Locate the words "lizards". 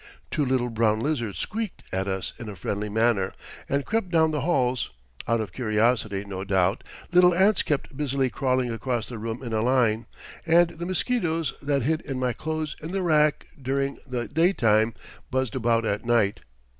0.99-1.37